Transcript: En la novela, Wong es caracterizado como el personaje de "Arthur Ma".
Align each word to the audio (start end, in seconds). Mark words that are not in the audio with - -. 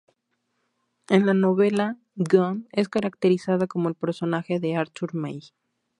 En 1.09 1.27
la 1.27 1.35
novela, 1.35 1.99
Wong 2.15 2.65
es 2.71 2.89
caracterizado 2.89 3.67
como 3.67 3.87
el 3.89 3.93
personaje 3.93 4.59
de 4.59 4.75
"Arthur 4.75 5.13
Ma". 5.13 5.29